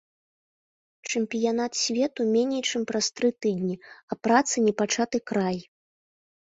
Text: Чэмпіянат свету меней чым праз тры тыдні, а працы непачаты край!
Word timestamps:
Чэмпіянат 1.11 1.71
свету 1.81 2.21
меней 2.33 2.63
чым 2.73 2.81
праз 2.93 3.05
тры 3.17 3.29
тыдні, 3.45 3.75
а 4.13 4.21
працы 4.29 4.55
непачаты 4.71 5.17
край! 5.33 5.57